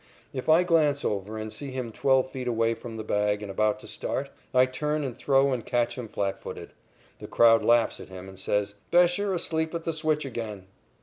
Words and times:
If 0.33 0.49
I 0.49 0.63
glance 0.63 1.05
over 1.05 1.37
and 1.37 1.53
see 1.53 1.69
him 1.69 1.91
twelve 1.91 2.31
feet 2.31 2.47
away 2.47 2.73
from 2.73 2.97
the 2.97 3.03
bag 3.03 3.43
and 3.43 3.51
about 3.51 3.79
to 3.81 3.87
start, 3.87 4.31
I 4.51 4.65
turn 4.65 5.03
and 5.03 5.15
throw 5.15 5.53
and 5.53 5.63
catch 5.63 5.95
him 5.95 6.07
flat 6.07 6.39
footed. 6.41 6.71
The 7.19 7.27
crowd 7.27 7.61
laughs 7.61 7.99
at 7.99 8.09
him 8.09 8.27
and 8.27 8.39
says: 8.39 8.73
"Bescher 8.91 9.31
asleep 9.31 9.75
at 9.75 9.83
the 9.83 9.93
switch 9.93 10.25
again!" 10.25 10.65